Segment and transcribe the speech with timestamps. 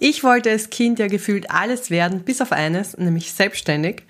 [0.00, 4.04] Ich wollte als Kind ja gefühlt alles werden, bis auf eines, nämlich selbstständig.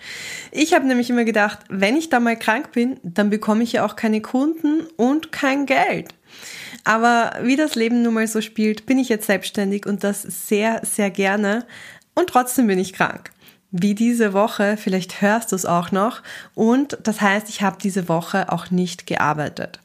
[0.51, 3.87] Ich habe nämlich immer gedacht, wenn ich da mal krank bin, dann bekomme ich ja
[3.87, 6.15] auch keine Kunden und kein Geld.
[6.85, 10.83] Aber wie das Leben nun mal so spielt, bin ich jetzt selbstständig und das sehr,
[10.85, 11.67] sehr gerne.
[12.15, 13.31] Und trotzdem bin ich krank.
[13.71, 16.23] Wie diese Woche, vielleicht hörst du es auch noch.
[16.55, 19.81] Und das heißt, ich habe diese Woche auch nicht gearbeitet.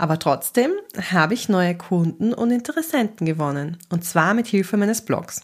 [0.00, 0.70] Aber trotzdem
[1.12, 3.76] habe ich neue Kunden und Interessenten gewonnen.
[3.90, 5.42] Und zwar mit Hilfe meines Blogs.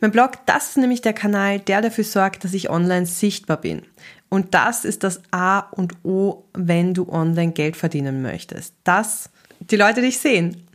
[0.00, 3.82] Mein Blog, das ist nämlich der Kanal, der dafür sorgt, dass ich online sichtbar bin.
[4.30, 8.74] Und das ist das A und O, wenn du online Geld verdienen möchtest.
[8.84, 9.28] Dass
[9.60, 10.66] die Leute dich sehen.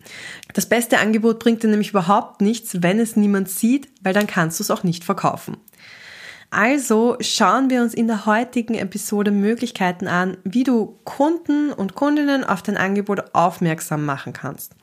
[0.53, 4.59] Das beste Angebot bringt dir nämlich überhaupt nichts, wenn es niemand sieht, weil dann kannst
[4.59, 5.57] du es auch nicht verkaufen.
[6.49, 12.45] Also schauen wir uns in der heutigen Episode Möglichkeiten an, wie du Kunden und Kundinnen
[12.45, 14.73] auf dein Angebot aufmerksam machen kannst.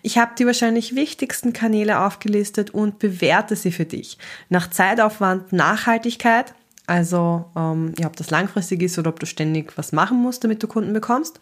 [0.00, 4.16] Ich habe die wahrscheinlich wichtigsten Kanäle aufgelistet und bewerte sie für dich.
[4.48, 6.54] Nach Zeitaufwand, Nachhaltigkeit,
[6.86, 10.66] also ähm, ob das langfristig ist oder ob du ständig was machen musst, damit du
[10.66, 11.40] Kunden bekommst.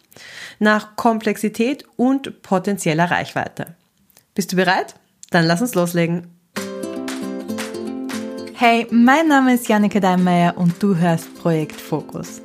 [0.59, 3.75] Nach Komplexität und potenzieller Reichweite.
[4.35, 4.95] Bist du bereit?
[5.29, 6.27] Dann lass uns loslegen.
[8.63, 12.43] Hey, mein Name ist Janneke Deinmeier und du hörst Projekt Fokus.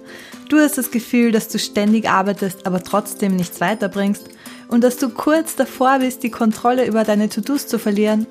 [0.48, 4.30] Du hast das Gefühl, dass du ständig arbeitest, aber trotzdem nichts weiterbringst
[4.68, 8.26] und dass du kurz davor bist, die Kontrolle über deine To-Dos zu verlieren?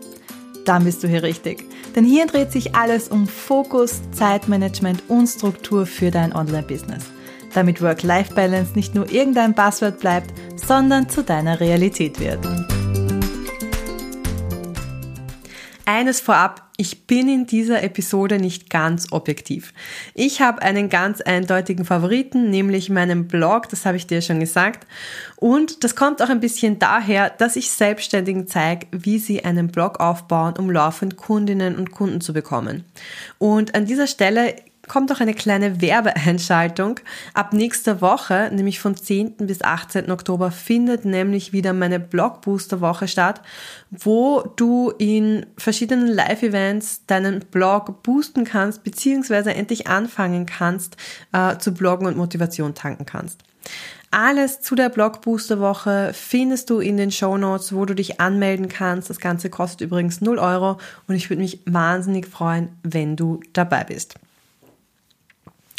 [0.66, 1.64] Dann bist du hier richtig.
[1.96, 7.04] Denn hier dreht sich alles um Fokus, Zeitmanagement und Struktur für dein Online-Business.
[7.54, 12.40] Damit Work-Life-Balance nicht nur irgendein Passwort bleibt, sondern zu deiner Realität wird.
[15.86, 19.72] Eines vorab, ich bin in dieser Episode nicht ganz objektiv.
[20.14, 24.88] Ich habe einen ganz eindeutigen Favoriten, nämlich meinen Blog, das habe ich dir schon gesagt.
[25.36, 30.00] Und das kommt auch ein bisschen daher, dass ich Selbstständigen zeige, wie sie einen Blog
[30.00, 32.84] aufbauen, um laufend Kundinnen und Kunden zu bekommen.
[33.38, 34.56] Und an dieser Stelle
[34.88, 37.00] kommt auch eine kleine Werbeeinschaltung.
[37.34, 39.38] Ab nächster Woche, nämlich von 10.
[39.38, 40.12] bis 18.
[40.12, 43.42] Oktober, findet nämlich wieder meine Blogbooster-Woche statt,
[43.92, 50.98] wo du in verschiedenen Live-Events deinen Blog boosten kannst, beziehungsweise endlich anfangen kannst
[51.32, 53.44] äh, zu bloggen und Motivation tanken kannst.
[54.12, 58.70] Alles zu der Blogbooster Woche findest du in den Show Notes, wo du dich anmelden
[58.70, 59.10] kannst.
[59.10, 63.84] Das Ganze kostet übrigens 0 Euro und ich würde mich wahnsinnig freuen, wenn du dabei
[63.84, 64.16] bist.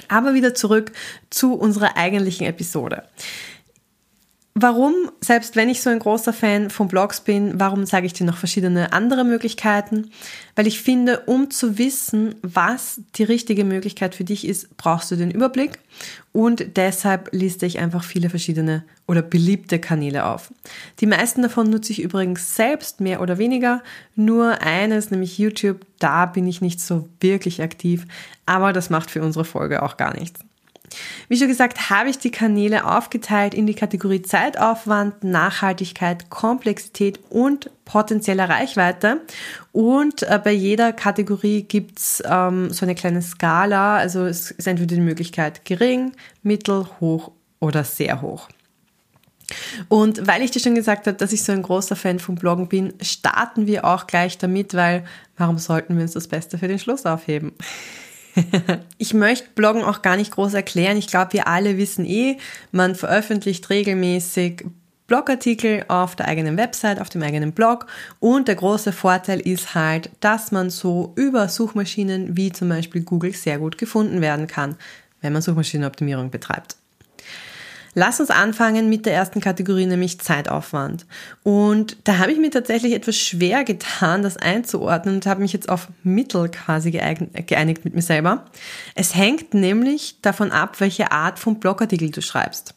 [0.08, 0.92] Aber wieder zurück
[1.30, 3.04] zu unserer eigentlichen Episode.
[4.58, 8.24] Warum, selbst wenn ich so ein großer Fan von Blogs bin, warum sage ich dir
[8.24, 10.10] noch verschiedene andere Möglichkeiten?
[10.54, 15.16] Weil ich finde, um zu wissen, was die richtige Möglichkeit für dich ist, brauchst du
[15.16, 15.78] den Überblick
[16.32, 20.50] und deshalb liste ich einfach viele verschiedene oder beliebte Kanäle auf.
[21.00, 23.82] Die meisten davon nutze ich übrigens selbst mehr oder weniger,
[24.14, 28.06] nur eines, nämlich YouTube, da bin ich nicht so wirklich aktiv,
[28.46, 30.40] aber das macht für unsere Folge auch gar nichts.
[31.28, 37.70] Wie schon gesagt, habe ich die Kanäle aufgeteilt in die Kategorie Zeitaufwand, Nachhaltigkeit, Komplexität und
[37.84, 39.22] potenzieller Reichweite.
[39.72, 43.96] Und äh, bei jeder Kategorie gibt's ähm, so eine kleine Skala.
[43.96, 48.48] Also es ist entweder die Möglichkeit gering, mittel, hoch oder sehr hoch.
[49.88, 52.68] Und weil ich dir schon gesagt habe, dass ich so ein großer Fan vom Bloggen
[52.68, 55.04] bin, starten wir auch gleich damit, weil
[55.36, 57.52] warum sollten wir uns das Beste für den Schluss aufheben?
[58.98, 60.96] ich möchte Bloggen auch gar nicht groß erklären.
[60.96, 62.38] Ich glaube, wir alle wissen eh,
[62.72, 64.64] man veröffentlicht regelmäßig
[65.06, 67.86] Blogartikel auf der eigenen Website, auf dem eigenen Blog.
[68.18, 73.32] Und der große Vorteil ist halt, dass man so über Suchmaschinen wie zum Beispiel Google
[73.32, 74.76] sehr gut gefunden werden kann,
[75.20, 76.76] wenn man Suchmaschinenoptimierung betreibt.
[77.98, 81.06] Lass uns anfangen mit der ersten Kategorie, nämlich Zeitaufwand.
[81.42, 85.70] Und da habe ich mir tatsächlich etwas schwer getan, das einzuordnen und habe mich jetzt
[85.70, 88.44] auf Mittel quasi geeinigt mit mir selber.
[88.94, 92.74] Es hängt nämlich davon ab, welche Art von Blogartikel du schreibst.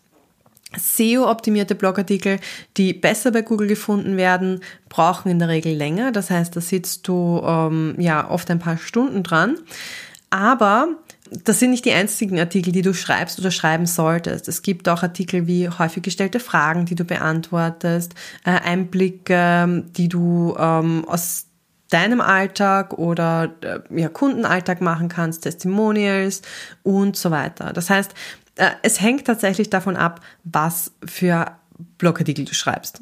[0.78, 2.40] SEO-optimierte Blogartikel,
[2.78, 6.14] die besser bei Google gefunden werden, brauchen in der Regel länger.
[6.14, 9.58] Das heißt, da sitzt du ähm, ja oft ein paar Stunden dran.
[10.30, 10.88] Aber
[11.32, 14.48] das sind nicht die einzigen Artikel, die du schreibst oder schreiben solltest.
[14.48, 18.16] Es gibt auch Artikel wie häufig gestellte Fragen, die du beantwortest,
[18.46, 21.46] äh, Einblicke, die du ähm, aus
[21.90, 26.42] deinem Alltag oder äh, ja, Kundenalltag machen kannst, Testimonials
[26.84, 27.74] und so weiter.
[27.74, 28.14] Das heißt,
[28.56, 31.58] äh, es hängt tatsächlich davon ab, was für
[31.98, 33.02] Blogartikel du schreibst.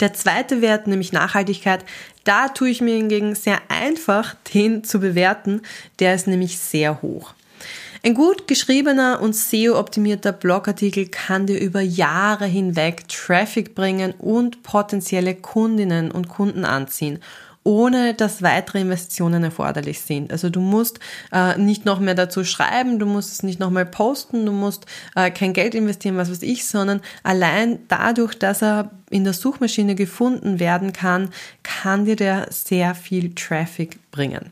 [0.00, 1.84] Der zweite Wert, nämlich Nachhaltigkeit,
[2.30, 5.62] da tue ich mir hingegen sehr einfach, den zu bewerten.
[5.98, 7.34] Der ist nämlich sehr hoch.
[8.04, 15.34] Ein gut geschriebener und SEO-optimierter Blogartikel kann dir über Jahre hinweg Traffic bringen und potenzielle
[15.34, 17.18] Kundinnen und Kunden anziehen.
[17.62, 20.32] Ohne dass weitere Investitionen erforderlich sind.
[20.32, 20.98] Also du musst
[21.30, 25.30] äh, nicht noch mehr dazu schreiben, du musst es nicht nochmal posten, du musst äh,
[25.30, 30.58] kein Geld investieren, was weiß ich, sondern allein dadurch, dass er in der Suchmaschine gefunden
[30.58, 31.30] werden kann,
[31.62, 34.50] kann dir der sehr viel Traffic bringen.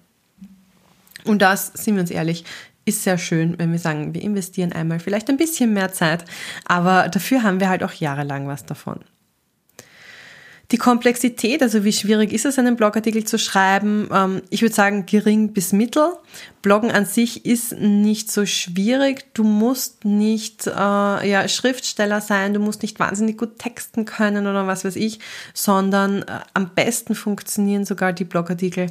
[1.25, 2.45] Und das, sind wir uns ehrlich,
[2.85, 6.25] ist sehr schön, wenn wir sagen, wir investieren einmal vielleicht ein bisschen mehr Zeit,
[6.65, 9.01] aber dafür haben wir halt auch jahrelang was davon.
[10.71, 14.07] Die Komplexität, also wie schwierig ist es, einen Blogartikel zu schreiben?
[14.13, 16.13] Ähm, ich würde sagen, gering bis mittel.
[16.61, 19.33] Bloggen an sich ist nicht so schwierig.
[19.33, 24.67] Du musst nicht äh, ja, Schriftsteller sein, du musst nicht wahnsinnig gut texten können oder
[24.67, 25.21] was weiß ich,
[25.55, 28.89] sondern äh, am besten funktionieren sogar die Blogartikel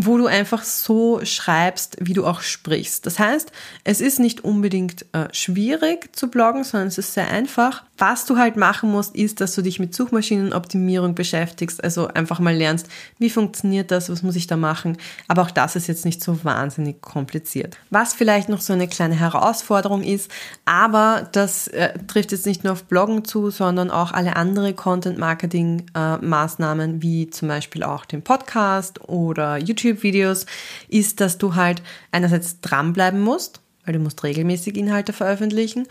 [0.00, 3.04] wo du einfach so schreibst, wie du auch sprichst.
[3.04, 3.50] Das heißt,
[3.82, 7.84] es ist nicht unbedingt äh, schwierig zu bloggen, sondern es ist sehr einfach.
[7.98, 12.54] Was du halt machen musst, ist, dass du dich mit Suchmaschinenoptimierung beschäftigst, also einfach mal
[12.54, 12.86] lernst,
[13.18, 14.96] wie funktioniert das, was muss ich da machen.
[15.26, 17.76] Aber auch das ist jetzt nicht so wahnsinnig kompliziert.
[17.90, 20.30] Was vielleicht noch so eine kleine Herausforderung ist,
[20.64, 26.98] aber das äh, trifft jetzt nicht nur auf Bloggen zu, sondern auch alle andere Content-Marketing-Maßnahmen,
[26.98, 30.46] äh, wie zum Beispiel auch den Podcast oder YouTube-Videos,
[30.88, 35.88] ist, dass du halt einerseits dranbleiben musst, weil du musst regelmäßig Inhalte veröffentlichen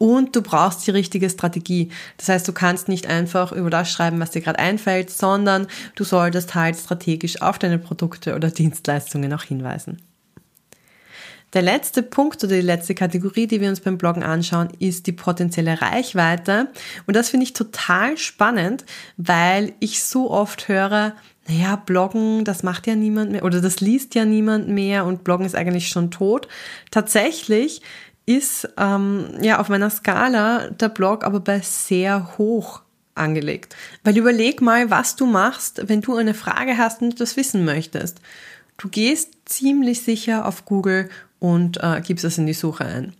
[0.00, 1.90] und du brauchst die richtige Strategie.
[2.16, 6.04] Das heißt, du kannst nicht einfach über das schreiben, was dir gerade einfällt, sondern du
[6.04, 10.00] solltest halt strategisch auf deine Produkte oder Dienstleistungen auch hinweisen.
[11.52, 15.12] Der letzte Punkt oder die letzte Kategorie, die wir uns beim Bloggen anschauen, ist die
[15.12, 16.68] potenzielle Reichweite.
[17.06, 18.86] Und das finde ich total spannend,
[19.18, 21.12] weil ich so oft höre,
[21.46, 25.44] naja, Bloggen, das macht ja niemand mehr oder das liest ja niemand mehr und Bloggen
[25.44, 26.48] ist eigentlich schon tot.
[26.90, 27.82] Tatsächlich
[28.36, 32.82] ist ähm, ja auf meiner Skala der Blog aber bei sehr hoch
[33.14, 33.76] angelegt.
[34.04, 38.20] Weil überleg mal, was du machst, wenn du eine Frage hast und das wissen möchtest.
[38.76, 43.14] Du gehst ziemlich sicher auf Google und äh, gibst das in die Suche ein.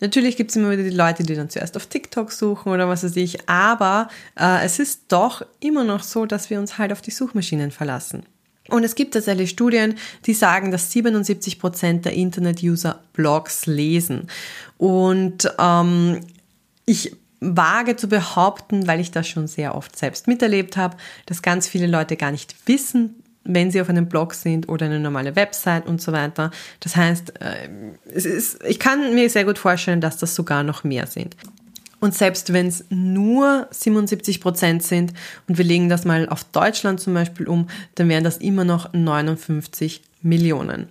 [0.00, 3.04] Natürlich gibt es immer wieder die Leute, die dann zuerst auf TikTok suchen oder was
[3.04, 7.00] weiß ich, aber äh, es ist doch immer noch so, dass wir uns halt auf
[7.00, 8.24] die Suchmaschinen verlassen.
[8.72, 14.28] Und es gibt tatsächlich Studien, die sagen, dass 77 Prozent der Internet-User Blogs lesen.
[14.78, 16.20] Und ähm,
[16.86, 20.96] ich wage zu behaupten, weil ich das schon sehr oft selbst miterlebt habe,
[21.26, 25.00] dass ganz viele Leute gar nicht wissen, wenn sie auf einem Blog sind oder eine
[25.00, 26.50] normale Website und so weiter.
[26.80, 27.68] Das heißt, äh,
[28.14, 31.36] es ist, ich kann mir sehr gut vorstellen, dass das sogar noch mehr sind.
[32.02, 35.12] Und selbst wenn es nur 77 Prozent sind
[35.46, 38.92] und wir legen das mal auf Deutschland zum Beispiel um, dann wären das immer noch
[38.92, 40.88] 59 Millionen.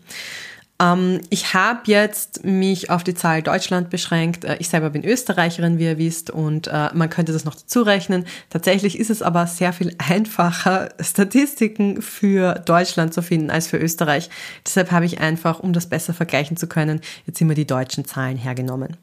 [0.81, 4.45] Ähm, ich habe jetzt mich auf die Zahl Deutschland beschränkt.
[4.45, 7.81] Äh, ich selber bin Österreicherin, wie ihr wisst, und äh, man könnte das noch dazu
[7.81, 8.25] rechnen.
[8.49, 14.29] Tatsächlich ist es aber sehr viel einfacher, Statistiken für Deutschland zu finden als für Österreich.
[14.65, 18.37] Deshalb habe ich einfach, um das besser vergleichen zu können, jetzt immer die deutschen Zahlen
[18.37, 18.95] hergenommen.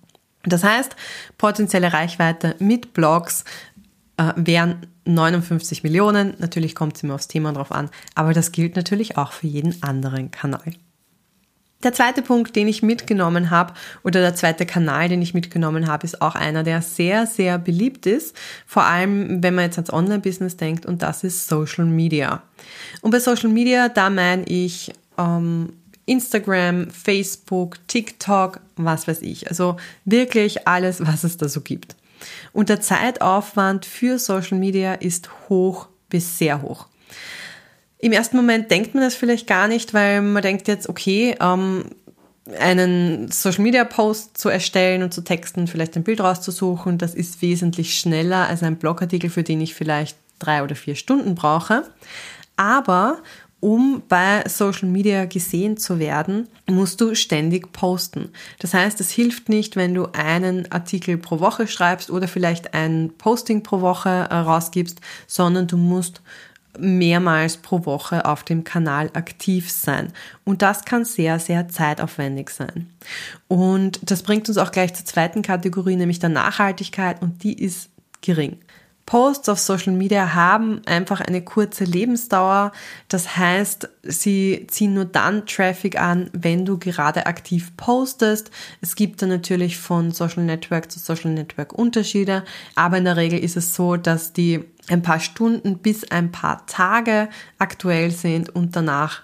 [0.45, 0.97] Das heißt,
[1.37, 3.45] potenzielle Reichweite mit Blogs
[4.17, 6.35] äh, wären 59 Millionen.
[6.39, 9.83] Natürlich kommt es immer aufs Thema drauf an, aber das gilt natürlich auch für jeden
[9.83, 10.75] anderen Kanal.
[11.85, 16.05] Der zweite Punkt, den ich mitgenommen habe, oder der zweite Kanal, den ich mitgenommen habe,
[16.05, 18.37] ist auch einer, der sehr, sehr beliebt ist,
[18.67, 22.43] vor allem wenn man jetzt ans Online-Business denkt, und das ist Social Media.
[23.01, 25.75] Und bei Social Media, da meine ich ähm,
[26.09, 29.49] Instagram, Facebook, TikTok, was weiß ich.
[29.49, 31.97] Also wirklich alles, was es da so gibt.
[32.53, 36.87] Und der Zeitaufwand für Social Media ist hoch bis sehr hoch.
[37.99, 41.85] Im ersten Moment denkt man das vielleicht gar nicht, weil man denkt jetzt, okay, ähm,
[42.59, 47.43] einen Social Media Post zu erstellen und zu texten, vielleicht ein Bild rauszusuchen, das ist
[47.43, 51.83] wesentlich schneller als ein Blogartikel, für den ich vielleicht drei oder vier Stunden brauche.
[52.57, 53.19] Aber
[53.61, 58.31] um bei Social Media gesehen zu werden, musst du ständig posten.
[58.61, 63.13] Das heißt, es hilft nicht, wenn du einen Artikel pro Woche schreibst oder vielleicht ein
[63.19, 66.23] Posting pro Woche äh, rausgibst, sondern du musst
[66.79, 70.13] mehrmals pro Woche auf dem Kanal aktiv sein.
[70.45, 72.89] Und das kann sehr, sehr zeitaufwendig sein.
[73.49, 77.91] Und das bringt uns auch gleich zur zweiten Kategorie, nämlich der Nachhaltigkeit, und die ist
[78.21, 78.59] gering.
[79.09, 82.73] Posts auf Social Media haben einfach eine kurze Lebensdauer.
[83.09, 88.51] Das heißt, sie ziehen nur dann Traffic an, wenn du gerade aktiv postest.
[88.83, 93.39] Es gibt dann natürlich von Social Network zu Social Network Unterschiede, aber in der Regel
[93.39, 98.77] ist es so, dass die ein paar Stunden bis ein paar Tage aktuell sind und
[98.77, 99.23] danach,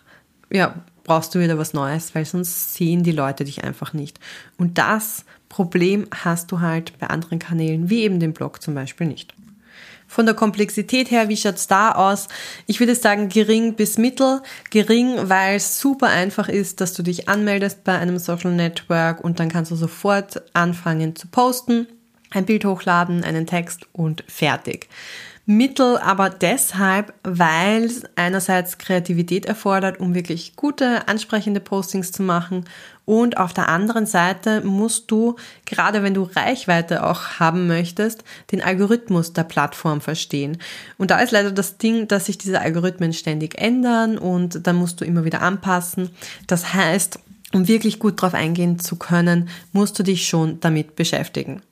[0.50, 4.19] ja, brauchst du wieder was Neues, weil sonst sehen die Leute dich einfach nicht.
[4.57, 9.09] Und das Problem hast du halt bei anderen Kanälen, wie eben dem Blog zum Beispiel
[9.09, 9.35] nicht.
[10.14, 12.28] Von der Komplexität her, wie schaut's da aus?
[12.68, 14.42] Ich würde sagen gering bis mittel.
[14.71, 19.40] Gering, weil es super einfach ist, dass du dich anmeldest bei einem Social Network und
[19.40, 21.88] dann kannst du sofort anfangen zu posten,
[22.30, 24.88] ein Bild hochladen, einen Text und fertig.
[25.47, 32.66] Mittel aber deshalb, weil es einerseits Kreativität erfordert, um wirklich gute, ansprechende Postings zu machen
[33.05, 38.63] und auf der anderen Seite musst du, gerade wenn du Reichweite auch haben möchtest, den
[38.63, 40.59] Algorithmus der Plattform verstehen.
[40.97, 45.01] Und da ist leider das Ding, dass sich diese Algorithmen ständig ändern und dann musst
[45.01, 46.11] du immer wieder anpassen.
[46.47, 47.19] Das heißt,
[47.53, 51.63] um wirklich gut drauf eingehen zu können, musst du dich schon damit beschäftigen.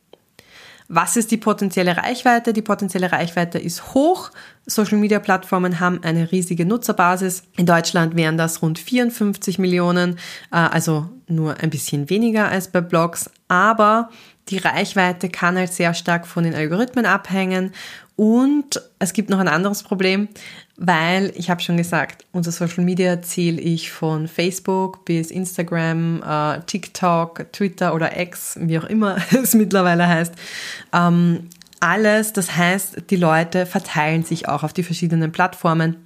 [0.94, 2.52] Was ist die potenzielle Reichweite?
[2.52, 4.30] Die potenzielle Reichweite ist hoch.
[4.66, 7.44] Social Media Plattformen haben eine riesige Nutzerbasis.
[7.56, 10.18] In Deutschland wären das rund 54 Millionen,
[10.50, 13.30] äh, also nur ein bisschen weniger als bei Blogs.
[13.48, 14.10] Aber
[14.48, 17.72] die Reichweite kann halt sehr stark von den Algorithmen abhängen.
[18.16, 20.28] Und es gibt noch ein anderes Problem
[20.84, 26.60] weil ich habe schon gesagt, unser Social Media zähle ich von Facebook bis Instagram, äh,
[26.66, 30.34] TikTok, Twitter oder X, wie auch immer es mittlerweile heißt.
[30.92, 35.96] Ähm, alles, das heißt, die Leute verteilen sich auch auf die verschiedenen Plattformen.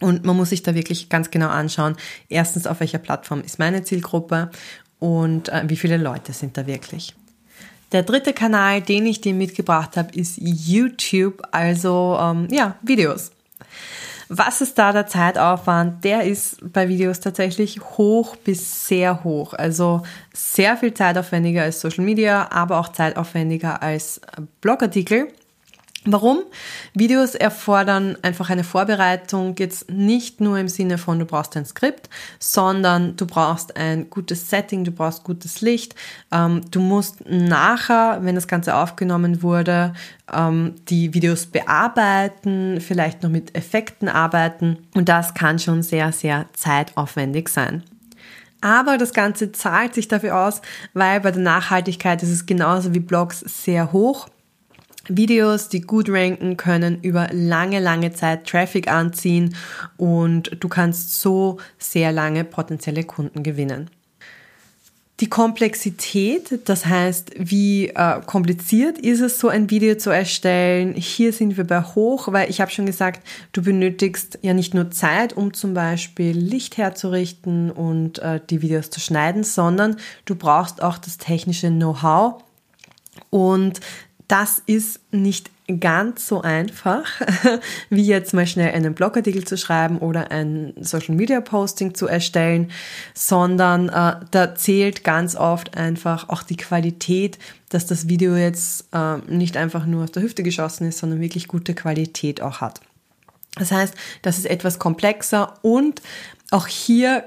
[0.00, 1.94] Und man muss sich da wirklich ganz genau anschauen.
[2.30, 4.50] Erstens, auf welcher Plattform ist meine Zielgruppe
[4.98, 7.14] und äh, wie viele Leute sind da wirklich.
[7.92, 13.32] Der dritte Kanal, den ich dir mitgebracht habe, ist YouTube, also ähm, ja, Videos.
[14.28, 16.04] Was ist da der Zeitaufwand?
[16.04, 19.54] Der ist bei Videos tatsächlich hoch bis sehr hoch.
[19.54, 24.20] Also sehr viel zeitaufwendiger als Social Media, aber auch zeitaufwendiger als
[24.60, 25.26] Blogartikel.
[26.06, 26.44] Warum?
[26.94, 32.08] Videos erfordern einfach eine Vorbereitung, jetzt nicht nur im Sinne von du brauchst ein Skript,
[32.38, 35.94] sondern du brauchst ein gutes Setting, du brauchst gutes Licht,
[36.32, 39.92] ähm, du musst nachher, wenn das Ganze aufgenommen wurde,
[40.32, 46.46] ähm, die Videos bearbeiten, vielleicht noch mit Effekten arbeiten und das kann schon sehr, sehr
[46.54, 47.82] zeitaufwendig sein.
[48.62, 50.62] Aber das Ganze zahlt sich dafür aus,
[50.94, 54.28] weil bei der Nachhaltigkeit ist es genauso wie Blogs sehr hoch.
[55.08, 59.54] Videos, die gut ranken, können über lange, lange Zeit Traffic anziehen
[59.96, 63.90] und du kannst so sehr lange potenzielle Kunden gewinnen.
[65.20, 70.94] Die Komplexität, das heißt, wie äh, kompliziert ist es, so ein Video zu erstellen?
[70.94, 73.20] Hier sind wir bei hoch, weil ich habe schon gesagt,
[73.52, 78.88] du benötigst ja nicht nur Zeit, um zum Beispiel Licht herzurichten und äh, die Videos
[78.88, 82.42] zu schneiden, sondern du brauchst auch das technische Know-how
[83.28, 83.80] und
[84.30, 87.04] das ist nicht ganz so einfach,
[87.90, 92.70] wie jetzt mal schnell einen Blogartikel zu schreiben oder ein Social Media Posting zu erstellen,
[93.12, 97.38] sondern äh, da zählt ganz oft einfach auch die Qualität,
[97.70, 101.48] dass das Video jetzt äh, nicht einfach nur aus der Hüfte geschossen ist, sondern wirklich
[101.48, 102.80] gute Qualität auch hat.
[103.56, 106.02] Das heißt, das ist etwas komplexer und
[106.52, 107.24] auch hier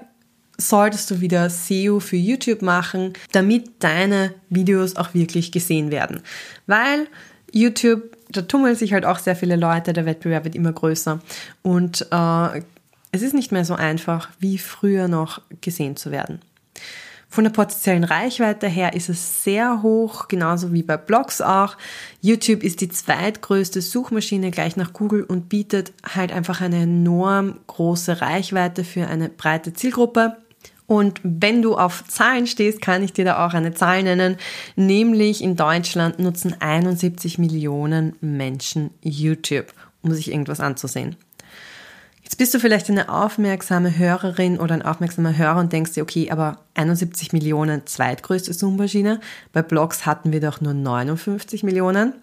[0.57, 6.21] solltest du wieder SEO für YouTube machen, damit deine Videos auch wirklich gesehen werden.
[6.67, 7.07] Weil
[7.51, 11.19] YouTube, da tummeln sich halt auch sehr viele Leute, der Wettbewerb wird immer größer
[11.61, 12.61] und äh,
[13.11, 16.41] es ist nicht mehr so einfach, wie früher noch gesehen zu werden.
[17.33, 21.77] Von der potenziellen Reichweite her ist es sehr hoch, genauso wie bei Blogs auch.
[22.21, 28.21] YouTube ist die zweitgrößte Suchmaschine gleich nach Google und bietet halt einfach eine enorm große
[28.21, 30.37] Reichweite für eine breite Zielgruppe.
[30.85, 34.37] Und wenn du auf Zahlen stehst, kann ich dir da auch eine Zahl nennen,
[34.75, 39.73] nämlich in Deutschland nutzen 71 Millionen Menschen YouTube,
[40.03, 41.15] um sich irgendwas anzusehen.
[42.33, 46.31] Jetzt bist du vielleicht eine aufmerksame Hörerin oder ein aufmerksamer Hörer und denkst dir, okay,
[46.31, 49.19] aber 71 Millionen zweitgrößte Suchmaschine,
[49.51, 52.13] bei Blogs hatten wir doch nur 59 Millionen.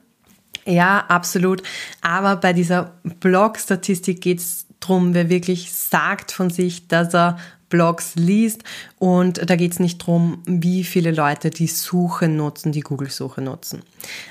[0.67, 1.63] Ja, absolut.
[2.01, 7.39] Aber bei dieser Blog-Statistik geht es darum, wer wirklich sagt von sich, dass er
[7.69, 8.65] Blogs liest.
[8.99, 13.85] Und da geht es nicht darum, wie viele Leute die Suche nutzen, die Google-Suche nutzen.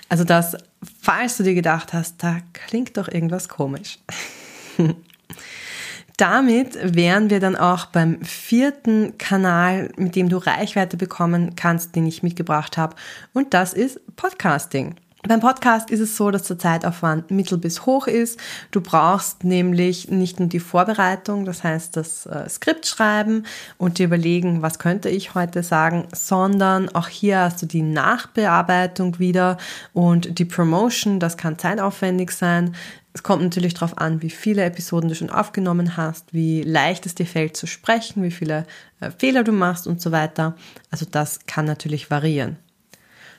[0.10, 0.58] Also das,
[1.02, 4.00] falls du dir gedacht hast, da klingt doch irgendwas komisch.
[6.20, 12.06] Damit wären wir dann auch beim vierten Kanal, mit dem du Reichweite bekommen kannst, den
[12.06, 12.98] ich mitgebracht habe.
[13.32, 14.96] Und das ist Podcasting.
[15.28, 18.40] Beim Podcast ist es so, dass der Zeitaufwand mittel bis hoch ist.
[18.72, 23.44] Du brauchst nämlich nicht nur die Vorbereitung, das heißt das äh, Skript schreiben
[23.78, 29.20] und dir überlegen, was könnte ich heute sagen, sondern auch hier hast du die Nachbearbeitung
[29.20, 29.58] wieder
[29.92, 32.76] und die Promotion, das kann zeitaufwendig sein.
[33.14, 37.16] Es kommt natürlich darauf an, wie viele Episoden du schon aufgenommen hast, wie leicht es
[37.16, 38.66] dir fällt zu sprechen, wie viele
[39.00, 40.56] äh, Fehler du machst und so weiter.
[40.92, 42.58] Also das kann natürlich variieren.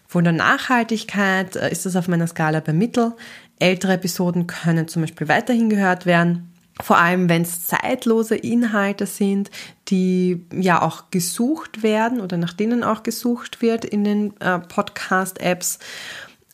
[0.06, 3.12] Von der Nachhaltigkeit äh, ist das auf meiner Skala bei Mittel.
[3.60, 6.52] Ältere Episoden können zum Beispiel weiterhin gehört werden.
[6.82, 9.50] Vor allem, wenn es zeitlose Inhalte sind,
[9.88, 15.78] die ja auch gesucht werden oder nach denen auch gesucht wird in den äh, Podcast-Apps.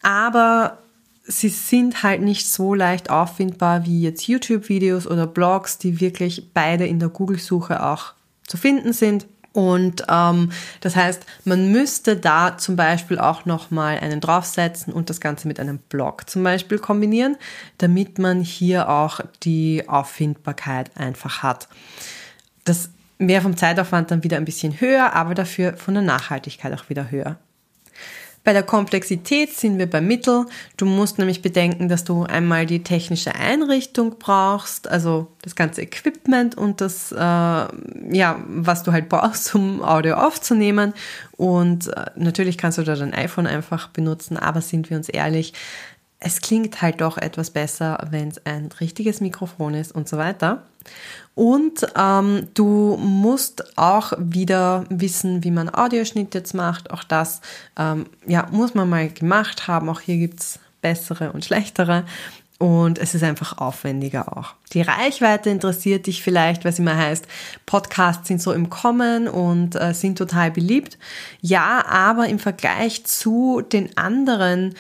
[0.03, 0.83] Aber
[1.27, 6.87] sie sind halt nicht so leicht auffindbar wie jetzt YouTube-Videos oder Blogs, die wirklich beide
[6.87, 8.13] in der Google-Suche auch
[8.47, 9.27] zu finden sind.
[9.53, 10.51] Und ähm,
[10.83, 15.59] das heißt, man müsste da zum Beispiel auch nochmal einen draufsetzen und das Ganze mit
[15.59, 17.37] einem Blog zum Beispiel kombinieren,
[17.79, 21.69] damit man hier auch die Auffindbarkeit einfach hat.
[22.65, 26.91] Das wäre vom Zeitaufwand dann wieder ein bisschen höher, aber dafür von der Nachhaltigkeit auch
[26.91, 27.39] wieder höher.
[28.47, 30.47] Bei der Komplexität sind wir beim Mittel.
[30.77, 36.57] Du musst nämlich bedenken, dass du einmal die technische Einrichtung brauchst, also das ganze Equipment
[36.57, 40.95] und das, äh, ja, was du halt brauchst, um Audio aufzunehmen.
[41.33, 45.53] Und äh, natürlich kannst du da dein iPhone einfach benutzen, aber sind wir uns ehrlich,
[46.19, 50.63] es klingt halt doch etwas besser, wenn es ein richtiges Mikrofon ist und so weiter.
[51.35, 56.91] Und ähm, du musst auch wieder wissen, wie man Audioschnitt jetzt macht.
[56.91, 57.43] Auch das
[57.79, 59.91] ähm, ja, muss man mal gemacht haben.
[59.91, 62.05] Auch hier gibt's bessere und schlechtere.
[62.59, 64.55] Und es ist einfach aufwendiger auch.
[64.73, 67.27] Die Reichweite interessiert dich vielleicht, was immer heißt,
[67.67, 70.97] Podcasts sind so im Kommen und äh, sind total beliebt.
[71.43, 74.75] Ja, aber im Vergleich zu den anderen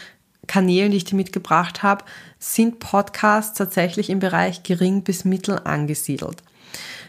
[0.46, 2.04] Kanälen, die ich dir mitgebracht habe,
[2.38, 6.42] sind Podcasts tatsächlich im Bereich gering bis mittel angesiedelt.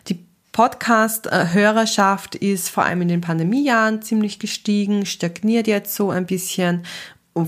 [0.08, 6.84] Die Podcast-Hörerschaft ist vor allem in den Pandemiejahren ziemlich gestiegen, stagniert jetzt so ein bisschen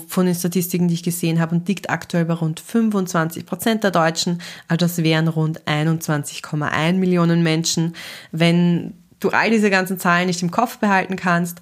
[0.08, 3.91] von den Statistiken, die ich gesehen habe, und liegt aktuell bei rund 25 Prozent der
[3.91, 4.41] Deutschen.
[4.67, 7.96] Also das wären rund 21,1 Millionen Menschen.
[8.31, 11.62] Wenn du all diese ganzen Zahlen nicht im Kopf behalten kannst,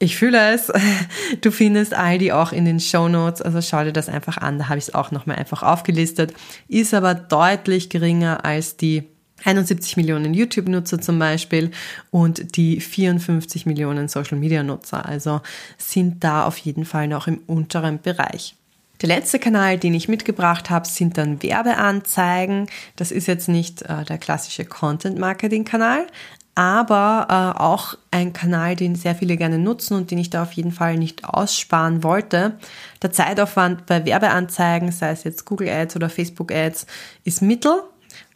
[0.00, 0.72] ich fühle es.
[1.42, 4.58] Du findest all die auch in den Show Notes, also schau dir das einfach an.
[4.58, 6.34] Da habe ich es auch nochmal einfach aufgelistet.
[6.66, 9.04] Ist aber deutlich geringer als die
[9.44, 11.70] 71 Millionen YouTube-Nutzer zum Beispiel
[12.10, 15.06] und die 54 Millionen Social-Media-Nutzer.
[15.06, 15.40] Also
[15.78, 18.56] sind da auf jeden Fall noch im unteren Bereich.
[19.00, 22.66] Der letzte Kanal, den ich mitgebracht habe, sind dann Werbeanzeigen.
[22.96, 26.06] Das ist jetzt nicht äh, der klassische Content-Marketing-Kanal,
[26.54, 30.52] aber äh, auch ein Kanal, den sehr viele gerne nutzen und den ich da auf
[30.52, 32.58] jeden Fall nicht aussparen wollte.
[33.02, 36.86] Der Zeitaufwand bei Werbeanzeigen, sei es jetzt Google Ads oder Facebook Ads,
[37.24, 37.82] ist mittel.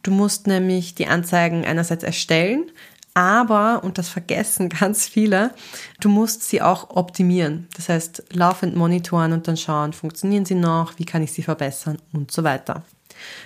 [0.03, 2.71] Du musst nämlich die Anzeigen einerseits erstellen,
[3.15, 5.53] aber, und das vergessen ganz viele,
[6.01, 7.69] du musst sie auch optimieren.
[7.77, 11.99] Das heißt, laufend monitoren und dann schauen, funktionieren sie noch, wie kann ich sie verbessern
[12.13, 12.83] und so weiter.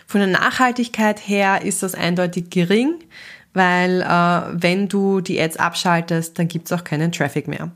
[0.07, 2.95] Von der Nachhaltigkeit her ist das eindeutig gering
[3.55, 7.71] weil äh, wenn du die Ads abschaltest, dann gibt es auch keinen Traffic mehr.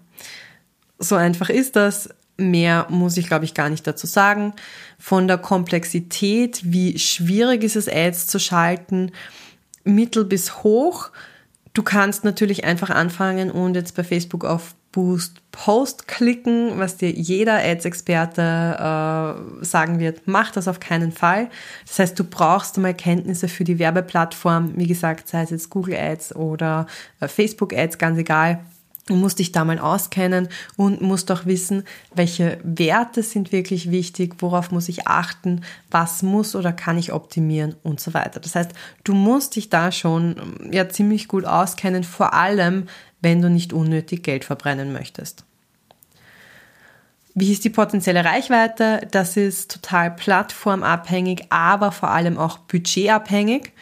[0.99, 2.11] So einfach ist das.
[2.39, 4.55] Mehr muss ich, glaube ich, gar nicht dazu sagen.
[4.99, 9.13] Von der Komplexität, wie schwierig ist es, Ads zu schalten,
[9.85, 11.11] mittel bis hoch.
[11.75, 17.11] Du kannst natürlich einfach anfangen und jetzt bei Facebook auf Boost Post klicken, was dir
[17.11, 21.51] jeder Ads-Experte äh, sagen wird, mach das auf keinen Fall.
[21.87, 25.97] Das heißt, du brauchst mal Kenntnisse für die Werbeplattform, wie gesagt, sei es jetzt Google
[25.97, 26.87] Ads oder
[27.21, 28.65] äh, Facebook Ads, ganz egal.
[29.07, 31.83] Du musst dich da mal auskennen und musst auch wissen,
[32.15, 37.75] welche Werte sind wirklich wichtig, worauf muss ich achten, was muss oder kann ich optimieren
[37.83, 38.39] und so weiter.
[38.39, 38.71] Das heißt,
[39.03, 40.37] du musst dich da schon
[40.71, 42.87] ja ziemlich gut auskennen, vor allem
[43.23, 45.45] wenn du nicht unnötig Geld verbrennen möchtest.
[47.35, 49.07] Wie ist die potenzielle Reichweite?
[49.11, 53.73] Das ist total plattformabhängig, aber vor allem auch budgetabhängig.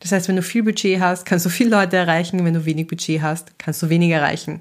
[0.00, 2.44] Das heißt, wenn du viel Budget hast, kannst du viele Leute erreichen.
[2.44, 4.60] Wenn du wenig Budget hast, kannst du wenig erreichen.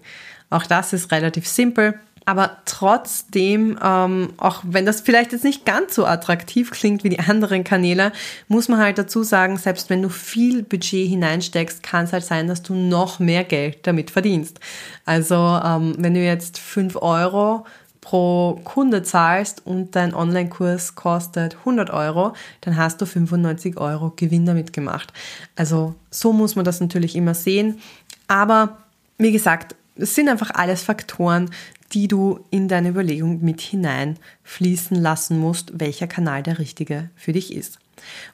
[0.50, 2.00] Auch das ist relativ simpel.
[2.28, 7.20] Aber trotzdem, ähm, auch wenn das vielleicht jetzt nicht ganz so attraktiv klingt wie die
[7.20, 8.12] anderen Kanäle,
[8.50, 12.50] muss man halt dazu sagen, selbst wenn du viel Budget hineinsteckst, kann es halt sein,
[12.50, 14.60] dass du noch mehr Geld damit verdienst.
[15.06, 17.66] Also ähm, wenn du jetzt fünf Euro
[18.02, 24.46] pro Kunde zahlst und dein Online-Kurs kostet 100 Euro, dann hast du 95 Euro Gewinn
[24.46, 25.14] damit gemacht.
[25.56, 27.80] Also so muss man das natürlich immer sehen.
[28.28, 28.80] Aber
[29.18, 31.50] wie gesagt, es sind einfach alles Faktoren,
[31.94, 37.54] die du in deine Überlegung mit hineinfließen lassen musst, welcher Kanal der richtige für dich
[37.54, 37.80] ist.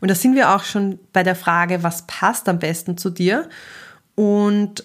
[0.01, 3.49] Und da sind wir auch schon bei der Frage, was passt am besten zu dir?
[4.15, 4.83] Und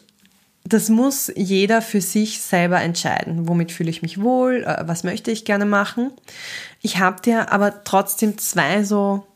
[0.65, 3.49] das muss jeder für sich selber entscheiden.
[3.49, 4.65] Womit fühle ich mich wohl?
[4.65, 6.11] Äh, was möchte ich gerne machen?
[6.83, 9.27] Ich habe dir aber trotzdem zwei so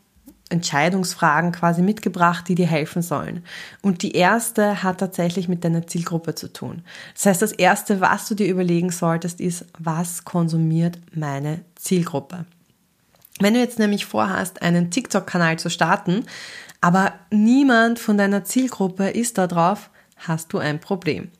[0.52, 3.44] Entscheidungsfragen quasi mitgebracht, die dir helfen sollen.
[3.80, 6.82] Und die erste hat tatsächlich mit deiner Zielgruppe zu tun.
[7.14, 12.44] Das heißt, das erste, was du dir überlegen solltest, ist, was konsumiert meine Zielgruppe?
[13.40, 16.26] Wenn du jetzt nämlich vorhast, einen TikTok-Kanal zu starten,
[16.80, 21.30] aber niemand von deiner Zielgruppe ist da drauf, hast du ein Problem.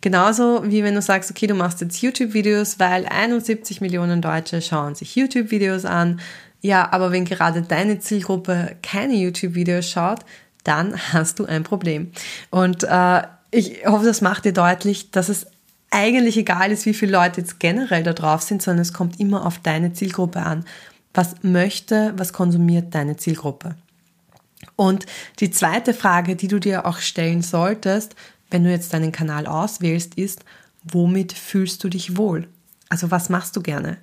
[0.00, 4.94] Genauso wie wenn du sagst, okay, du machst jetzt YouTube-Videos, weil 71 Millionen Deutsche schauen
[4.94, 6.20] sich YouTube-Videos an.
[6.64, 10.20] Ja, aber wenn gerade deine Zielgruppe keine YouTube-Videos schaut,
[10.64, 12.10] dann hast du ein Problem.
[12.48, 15.46] Und äh, ich hoffe, das macht dir deutlich, dass es
[15.90, 19.44] eigentlich egal ist, wie viele Leute jetzt generell da drauf sind, sondern es kommt immer
[19.44, 20.64] auf deine Zielgruppe an.
[21.12, 23.76] Was möchte, was konsumiert deine Zielgruppe?
[24.74, 25.04] Und
[25.40, 28.16] die zweite Frage, die du dir auch stellen solltest,
[28.50, 30.46] wenn du jetzt deinen Kanal auswählst, ist,
[30.82, 32.48] womit fühlst du dich wohl?
[32.88, 33.98] Also was machst du gerne?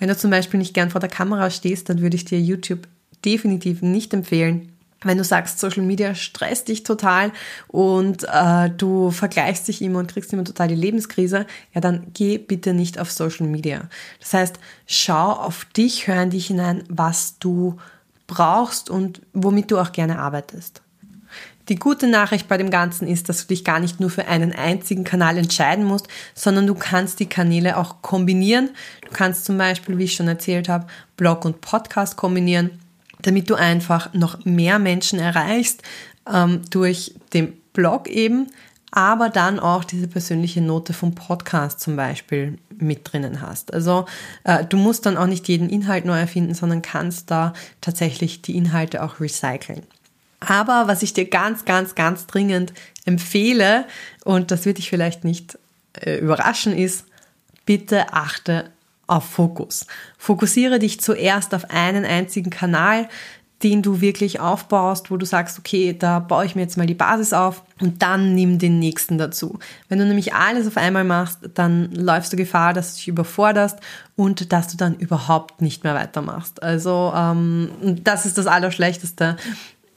[0.00, 2.88] Wenn du zum Beispiel nicht gern vor der Kamera stehst, dann würde ich dir YouTube
[3.24, 4.72] definitiv nicht empfehlen.
[5.02, 7.32] Wenn du sagst, Social Media stresst dich total
[7.68, 12.38] und äh, du vergleichst dich immer und kriegst immer total die Lebenskrise, ja, dann geh
[12.38, 13.88] bitte nicht auf Social Media.
[14.20, 17.78] Das heißt, schau auf dich, hör in dich hinein, was du
[18.26, 20.82] brauchst und womit du auch gerne arbeitest.
[21.70, 24.52] Die gute Nachricht bei dem Ganzen ist, dass du dich gar nicht nur für einen
[24.52, 28.70] einzigen Kanal entscheiden musst, sondern du kannst die Kanäle auch kombinieren.
[29.02, 32.80] Du kannst zum Beispiel, wie ich schon erzählt habe, Blog und Podcast kombinieren,
[33.22, 35.82] damit du einfach noch mehr Menschen erreichst
[36.28, 38.48] ähm, durch den Blog eben,
[38.90, 43.72] aber dann auch diese persönliche Note vom Podcast zum Beispiel mit drinnen hast.
[43.72, 44.06] Also
[44.42, 48.56] äh, du musst dann auch nicht jeden Inhalt neu erfinden, sondern kannst da tatsächlich die
[48.56, 49.82] Inhalte auch recyceln.
[50.40, 52.72] Aber was ich dir ganz, ganz, ganz dringend
[53.04, 53.84] empfehle,
[54.24, 55.58] und das wird dich vielleicht nicht
[55.92, 57.04] äh, überraschen, ist,
[57.66, 58.70] bitte achte
[59.06, 59.86] auf Fokus.
[60.18, 63.08] Fokussiere dich zuerst auf einen einzigen Kanal,
[63.62, 66.94] den du wirklich aufbaust, wo du sagst, okay, da baue ich mir jetzt mal die
[66.94, 69.58] Basis auf und dann nimm den nächsten dazu.
[69.88, 73.78] Wenn du nämlich alles auf einmal machst, dann läufst du Gefahr, dass du dich überforderst
[74.16, 76.62] und dass du dann überhaupt nicht mehr weitermachst.
[76.62, 77.70] Also ähm,
[78.02, 79.36] das ist das Allerschlechteste.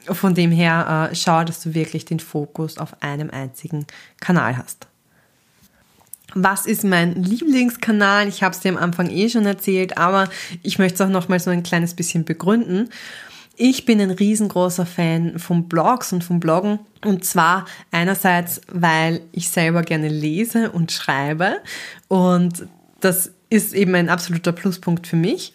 [0.05, 3.85] Von dem her äh, schau, dass du wirklich den Fokus auf einem einzigen
[4.19, 4.87] Kanal hast.
[6.35, 8.27] Was ist mein Lieblingskanal?
[8.27, 10.29] Ich habe es dir am Anfang eh schon erzählt, aber
[10.63, 12.89] ich möchte es auch noch mal so ein kleines bisschen begründen.
[13.55, 16.79] Ich bin ein riesengroßer Fan von Blogs und vom Bloggen.
[17.05, 21.57] Und zwar einerseits, weil ich selber gerne lese und schreibe.
[22.07, 22.65] Und
[22.99, 25.53] das ist eben ein absoluter Pluspunkt für mich.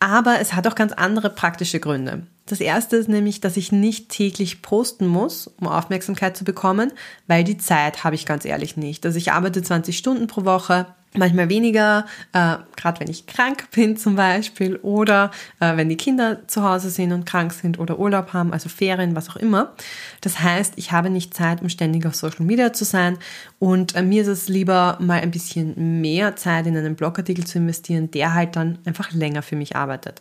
[0.00, 2.26] Aber es hat auch ganz andere praktische Gründe.
[2.50, 6.90] Das erste ist nämlich, dass ich nicht täglich posten muss, um Aufmerksamkeit zu bekommen,
[7.28, 9.06] weil die Zeit habe ich ganz ehrlich nicht.
[9.06, 13.96] Also ich arbeite 20 Stunden pro Woche, manchmal weniger, äh, gerade wenn ich krank bin
[13.96, 18.32] zum Beispiel oder äh, wenn die Kinder zu Hause sind und krank sind oder Urlaub
[18.32, 19.72] haben, also Ferien, was auch immer.
[20.20, 23.16] Das heißt, ich habe nicht Zeit, um ständig auf Social Media zu sein
[23.60, 27.58] und äh, mir ist es lieber mal ein bisschen mehr Zeit in einen Blogartikel zu
[27.58, 30.20] investieren, der halt dann einfach länger für mich arbeitet.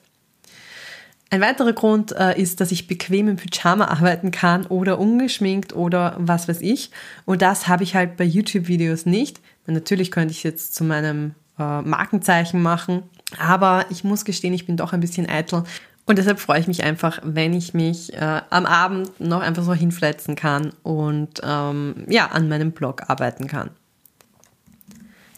[1.31, 6.15] Ein weiterer Grund äh, ist, dass ich bequem im Pyjama arbeiten kann oder ungeschminkt oder
[6.17, 6.89] was weiß ich.
[7.25, 9.39] Und das habe ich halt bei YouTube-Videos nicht.
[9.67, 13.03] Natürlich könnte ich jetzt zu meinem äh, Markenzeichen machen,
[13.37, 15.63] aber ich muss gestehen, ich bin doch ein bisschen eitel.
[16.07, 19.75] Und deshalb freue ich mich einfach, wenn ich mich äh, am Abend noch einfach so
[19.75, 23.69] hinfletzen kann und ähm, ja, an meinem Blog arbeiten kann.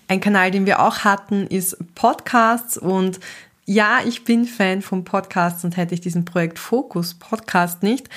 [0.08, 3.19] Ein Kanal, den wir auch hatten, ist Podcasts und
[3.65, 8.10] ja, ich bin Fan von Podcasts und hätte ich diesen Projekt Fokus Podcast nicht.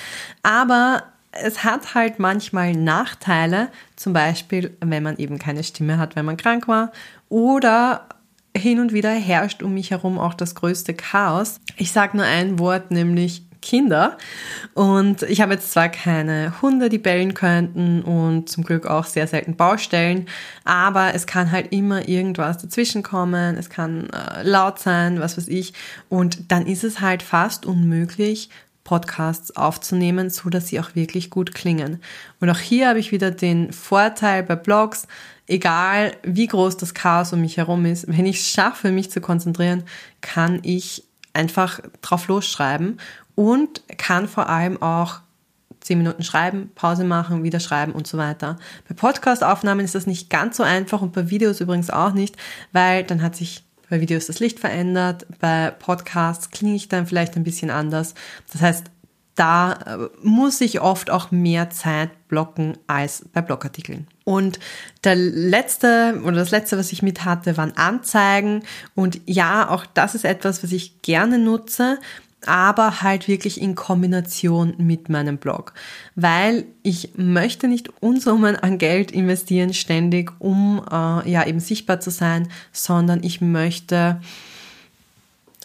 [0.43, 6.25] Aber es hat halt manchmal Nachteile, zum Beispiel, wenn man eben keine Stimme hat, wenn
[6.25, 6.91] man krank war
[7.29, 8.07] oder
[8.55, 11.59] hin und wieder herrscht um mich herum auch das größte Chaos.
[11.75, 14.17] Ich sage nur ein Wort, nämlich Kinder.
[14.73, 19.27] Und ich habe jetzt zwar keine Hunde, die bellen könnten und zum Glück auch sehr
[19.27, 20.27] selten Baustellen,
[20.63, 25.47] aber es kann halt immer irgendwas dazwischen kommen, es kann äh, laut sein, was weiß
[25.47, 25.73] ich.
[26.07, 28.49] Und dann ist es halt fast unmöglich,
[28.85, 32.01] Podcasts aufzunehmen, so dass sie auch wirklich gut klingen.
[32.39, 35.07] Und auch hier habe ich wieder den Vorteil bei Blogs,
[35.47, 39.21] egal wie groß das Chaos um mich herum ist, wenn ich es schaffe, mich zu
[39.21, 39.83] konzentrieren,
[40.21, 42.99] kann ich einfach drauf losschreiben
[43.35, 45.19] und kann vor allem auch
[45.81, 48.57] zehn Minuten schreiben, Pause machen, wieder schreiben und so weiter.
[48.89, 52.35] Bei Podcast-Aufnahmen ist das nicht ganz so einfach und bei Videos übrigens auch nicht,
[52.71, 57.35] weil dann hat sich bei Videos das Licht verändert, bei Podcasts klinge ich dann vielleicht
[57.35, 58.15] ein bisschen anders.
[58.51, 58.85] Das heißt,
[59.35, 64.07] da äh, muss ich oft auch mehr Zeit blocken als bei Blogartikeln.
[64.23, 64.59] Und
[65.03, 68.63] der letzte oder das letzte, was ich mit hatte, waren Anzeigen.
[68.95, 71.99] Und ja, auch das ist etwas, was ich gerne nutze
[72.47, 75.73] aber halt wirklich in Kombination mit meinem Blog,
[76.15, 82.11] weil ich möchte nicht Unsummen an Geld investieren ständig, um äh, ja eben sichtbar zu
[82.11, 84.19] sein, sondern ich möchte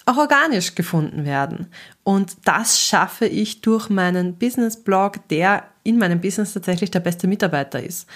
[0.06, 1.66] auch organisch gefunden werden.
[2.02, 7.82] Und das schaffe ich durch meinen Business-Blog, der in meinem Business tatsächlich der beste Mitarbeiter
[7.82, 8.08] ist.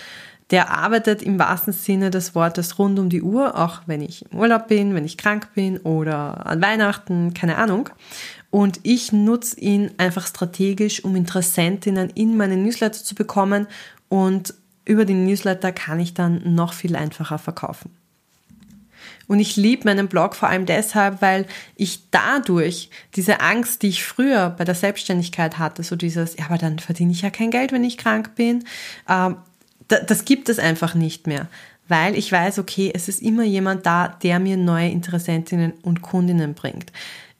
[0.50, 4.38] Der arbeitet im wahrsten Sinne des Wortes rund um die Uhr, auch wenn ich im
[4.38, 7.88] Urlaub bin, wenn ich krank bin oder an Weihnachten, keine Ahnung.
[8.54, 13.66] Und ich nutze ihn einfach strategisch, um Interessentinnen in meine Newsletter zu bekommen.
[14.08, 17.90] Und über den Newsletter kann ich dann noch viel einfacher verkaufen.
[19.26, 24.04] Und ich liebe meinen Blog vor allem deshalb, weil ich dadurch diese Angst, die ich
[24.04, 27.72] früher bei der Selbstständigkeit hatte, so dieses, ja, aber dann verdiene ich ja kein Geld,
[27.72, 28.62] wenn ich krank bin,
[29.08, 29.34] ähm,
[29.88, 31.48] das gibt es einfach nicht mehr,
[31.88, 36.54] weil ich weiß, okay, es ist immer jemand da, der mir neue Interessentinnen und Kundinnen
[36.54, 36.92] bringt.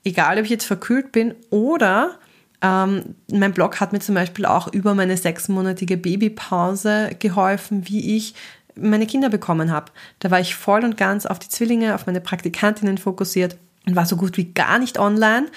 [0.05, 2.19] Egal, ob ich jetzt verkühlt bin oder
[2.61, 8.33] ähm, mein Blog hat mir zum Beispiel auch über meine sechsmonatige Babypause geholfen, wie ich
[8.75, 9.91] meine Kinder bekommen habe.
[10.19, 14.05] Da war ich voll und ganz auf die Zwillinge, auf meine Praktikantinnen fokussiert und war
[14.05, 15.47] so gut wie gar nicht online.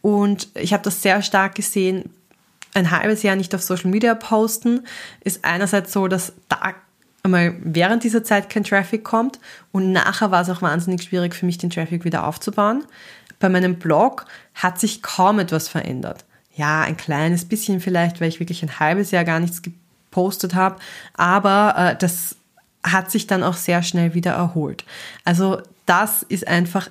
[0.00, 2.10] Und ich habe das sehr stark gesehen.
[2.74, 4.84] Ein halbes Jahr nicht auf Social Media posten
[5.24, 6.74] ist einerseits so, dass da
[7.22, 9.38] einmal während dieser Zeit kein Traffic kommt
[9.72, 12.84] und nachher war es auch wahnsinnig schwierig für mich, den Traffic wieder aufzubauen.
[13.38, 16.24] Bei meinem Blog hat sich kaum etwas verändert.
[16.54, 20.76] Ja, ein kleines bisschen vielleicht, weil ich wirklich ein halbes Jahr gar nichts gepostet habe,
[21.14, 22.36] aber äh, das
[22.82, 24.84] hat sich dann auch sehr schnell wieder erholt.
[25.24, 26.90] Also das ist einfach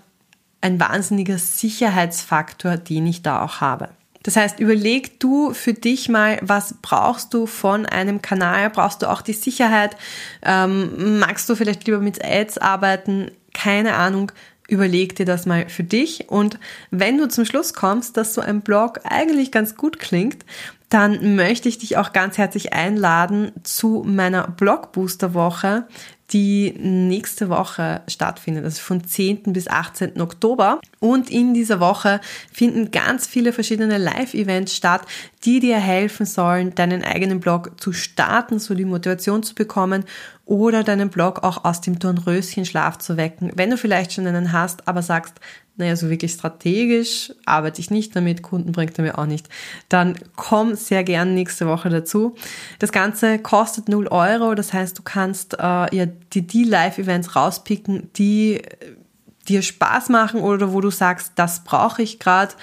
[0.62, 3.90] ein wahnsinniger Sicherheitsfaktor, den ich da auch habe.
[4.24, 8.70] Das heißt, überleg du für dich mal, was brauchst du von einem Kanal?
[8.70, 9.96] Brauchst du auch die Sicherheit?
[10.44, 13.32] Ähm, magst du vielleicht lieber mit Ads arbeiten?
[13.54, 14.32] Keine Ahnung.
[14.68, 16.30] Überleg dir das mal für dich.
[16.30, 16.60] Und
[16.92, 20.46] wenn du zum Schluss kommst, dass so ein Blog eigentlich ganz gut klingt,
[20.90, 25.88] dann möchte ich dich auch ganz herzlich einladen zu meiner Blogbooster-Woche,
[26.34, 29.54] die nächste Woche stattfindet, also von 10.
[29.54, 30.20] bis 18.
[30.20, 30.82] Oktober.
[31.00, 32.20] Und in dieser Woche
[32.52, 35.02] finden ganz viele verschiedene Live-Events statt,
[35.46, 40.04] die dir helfen sollen, deinen eigenen Blog zu starten, so die Motivation zu bekommen
[40.46, 43.52] oder deinen Blog auch aus dem Dornröschenschlaf zu wecken.
[43.56, 45.36] Wenn du vielleicht schon einen hast, aber sagst,
[45.78, 49.48] naja, so wirklich strategisch arbeite ich nicht damit, Kunden bringt er mir auch nicht,
[49.90, 52.36] dann komm sehr gern nächste Woche dazu.
[52.80, 58.10] Das Ganze kostet 0 Euro, das heißt, du kannst äh, ja die, die Live-Events rauspicken,
[58.16, 58.62] die
[59.48, 62.54] dir Spaß machen oder wo du sagst, das brauche ich gerade.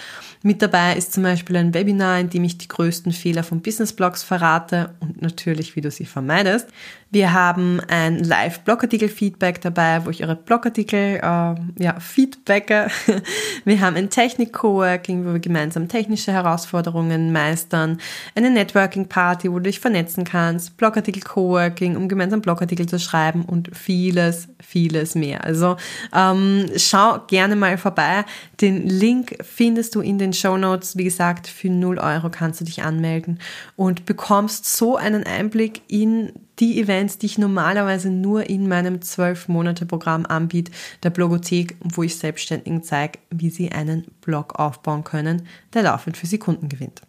[0.43, 4.23] Mit dabei ist zum Beispiel ein Webinar, in dem ich die größten Fehler von Businessblogs
[4.23, 6.69] verrate und natürlich, wie du sie vermeidest.
[7.15, 12.89] Wir haben ein Live-Blogartikel-Feedback dabei, wo ich eure Blogartikel äh, ja, feedbacke.
[13.65, 18.01] Wir haben ein Technik-Coworking, wo wir gemeinsam technische Herausforderungen meistern.
[18.35, 20.77] Eine Networking-Party, wo du dich vernetzen kannst.
[20.77, 25.45] Blogartikel-Coworking, um gemeinsam Blogartikel zu schreiben und vieles, vieles mehr.
[25.45, 25.77] Also
[26.13, 28.25] ähm, schau gerne mal vorbei.
[28.61, 30.97] Den Link findest du in den Show Notes.
[30.97, 33.39] Wie gesagt, für 0 Euro kannst du dich anmelden
[33.77, 40.27] und bekommst so einen Einblick in die Events, die ich normalerweise nur in meinem 12-Monate-Programm
[40.27, 46.17] anbiete, der Blogothek, wo ich Selbstständigen zeige, wie sie einen Blog aufbauen können, der laufend
[46.17, 47.03] für sie Kunden gewinnt.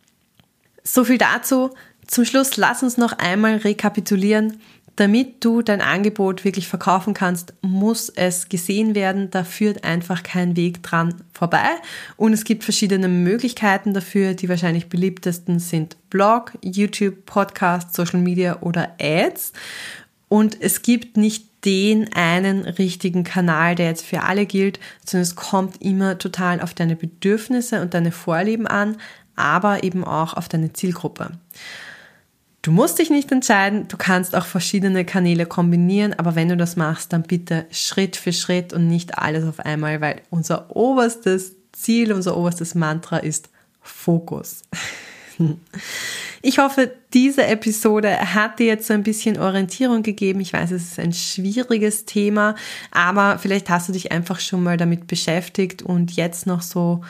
[0.84, 1.72] So viel dazu.
[2.08, 4.62] Zum Schluss lass uns noch einmal rekapitulieren.
[4.96, 9.30] Damit du dein Angebot wirklich verkaufen kannst, muss es gesehen werden.
[9.30, 11.68] Da führt einfach kein Weg dran vorbei.
[12.16, 14.36] Und es gibt verschiedene Möglichkeiten dafür.
[14.36, 19.52] Die wahrscheinlich beliebtesten sind Blog, YouTube, Podcast, Social Media oder Ads.
[20.30, 25.36] Und es gibt nicht den einen richtigen Kanal, der jetzt für alle gilt, sondern es
[25.36, 28.98] kommt immer total auf deine Bedürfnisse und deine Vorlieben an,
[29.36, 31.32] aber eben auch auf deine Zielgruppe.
[32.66, 36.76] Du musst dich nicht entscheiden, du kannst auch verschiedene Kanäle kombinieren, aber wenn du das
[36.76, 42.12] machst, dann bitte Schritt für Schritt und nicht alles auf einmal, weil unser oberstes Ziel,
[42.12, 43.50] unser oberstes Mantra ist
[43.82, 44.64] Fokus.
[46.42, 50.40] Ich hoffe, diese Episode hat dir jetzt so ein bisschen Orientierung gegeben.
[50.40, 52.56] Ich weiß, es ist ein schwieriges Thema,
[52.92, 57.04] aber vielleicht hast du dich einfach schon mal damit beschäftigt und jetzt noch so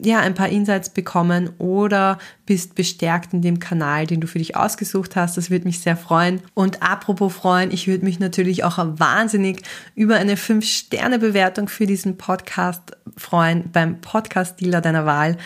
[0.00, 4.56] ja, ein paar Insights bekommen oder bist bestärkt in dem Kanal, den du für dich
[4.56, 5.36] ausgesucht hast.
[5.36, 6.40] Das würde mich sehr freuen.
[6.54, 9.62] Und apropos freuen, ich würde mich natürlich auch wahnsinnig
[9.94, 15.36] über eine 5-Sterne-Bewertung für diesen Podcast freuen beim Podcast-Dealer deiner Wahl.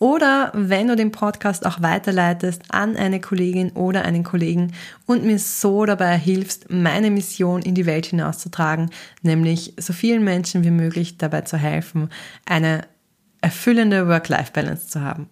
[0.00, 4.72] Oder wenn du den Podcast auch weiterleitest an eine Kollegin oder einen Kollegen
[5.04, 10.64] und mir so dabei hilfst, meine Mission in die Welt hinauszutragen, nämlich so vielen Menschen
[10.64, 12.08] wie möglich dabei zu helfen,
[12.46, 12.80] eine
[13.40, 15.28] erfüllende Work-Life-Balance zu haben.